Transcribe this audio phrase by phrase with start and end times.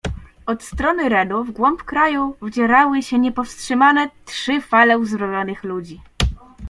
[0.45, 6.01] "Od strony Renu wgłąb kraju wdzierały się niepowstrzymane trzy fale uzbrojonych ludzi."